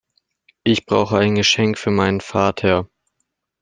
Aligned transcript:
Ich 0.63 0.87
brauche 0.87 1.19
ein 1.19 1.35
Geschenk 1.35 1.77
für 1.77 1.91
meinen 1.91 2.21
Vater. 2.21 2.87